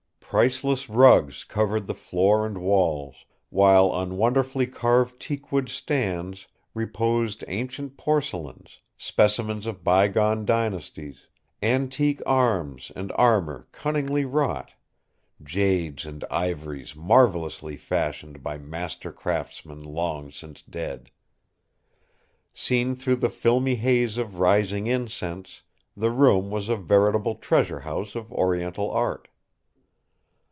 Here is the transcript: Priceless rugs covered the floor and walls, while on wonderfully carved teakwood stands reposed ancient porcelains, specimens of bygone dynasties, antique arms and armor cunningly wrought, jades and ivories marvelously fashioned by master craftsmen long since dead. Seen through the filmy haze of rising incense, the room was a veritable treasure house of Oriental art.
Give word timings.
Priceless 0.33 0.89
rugs 0.89 1.43
covered 1.43 1.87
the 1.87 1.93
floor 1.93 2.45
and 2.45 2.57
walls, 2.59 3.25
while 3.49 3.89
on 3.89 4.15
wonderfully 4.15 4.65
carved 4.65 5.19
teakwood 5.19 5.67
stands 5.67 6.47
reposed 6.73 7.43
ancient 7.49 7.97
porcelains, 7.97 8.79
specimens 8.95 9.65
of 9.65 9.83
bygone 9.83 10.45
dynasties, 10.45 11.27
antique 11.61 12.21
arms 12.25 12.93
and 12.95 13.11
armor 13.17 13.67
cunningly 13.73 14.23
wrought, 14.23 14.73
jades 15.43 16.05
and 16.05 16.23
ivories 16.31 16.95
marvelously 16.95 17.75
fashioned 17.75 18.41
by 18.41 18.57
master 18.57 19.11
craftsmen 19.11 19.81
long 19.83 20.31
since 20.31 20.61
dead. 20.61 21.11
Seen 22.53 22.95
through 22.95 23.17
the 23.17 23.29
filmy 23.29 23.75
haze 23.75 24.17
of 24.17 24.39
rising 24.39 24.87
incense, 24.87 25.63
the 25.97 26.09
room 26.09 26.49
was 26.49 26.69
a 26.69 26.77
veritable 26.77 27.35
treasure 27.35 27.81
house 27.81 28.15
of 28.15 28.31
Oriental 28.31 28.89
art. 28.91 29.27